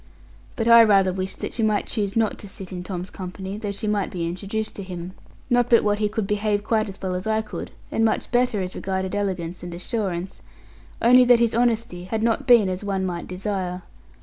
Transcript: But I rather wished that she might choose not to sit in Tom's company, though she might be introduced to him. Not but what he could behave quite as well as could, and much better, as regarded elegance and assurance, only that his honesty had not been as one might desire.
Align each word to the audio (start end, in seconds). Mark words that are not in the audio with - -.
But 0.55 0.67
I 0.67 0.83
rather 0.83 1.13
wished 1.13 1.41
that 1.41 1.53
she 1.53 1.61
might 1.61 1.85
choose 1.85 2.15
not 2.17 2.39
to 2.39 2.47
sit 2.47 2.71
in 2.71 2.83
Tom's 2.83 3.11
company, 3.11 3.57
though 3.59 3.71
she 3.71 3.85
might 3.85 4.09
be 4.09 4.27
introduced 4.27 4.73
to 4.77 4.81
him. 4.81 5.13
Not 5.47 5.69
but 5.69 5.83
what 5.83 5.99
he 5.99 6.09
could 6.09 6.25
behave 6.25 6.63
quite 6.63 6.89
as 6.89 6.99
well 6.99 7.13
as 7.13 7.27
could, 7.45 7.69
and 7.91 8.03
much 8.03 8.31
better, 8.31 8.61
as 8.61 8.73
regarded 8.73 9.13
elegance 9.13 9.61
and 9.61 9.75
assurance, 9.75 10.41
only 11.03 11.23
that 11.25 11.37
his 11.37 11.53
honesty 11.53 12.05
had 12.05 12.23
not 12.23 12.47
been 12.47 12.67
as 12.67 12.83
one 12.83 13.05
might 13.05 13.27
desire. 13.27 13.83